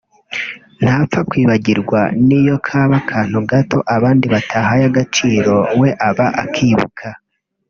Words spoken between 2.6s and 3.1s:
kaba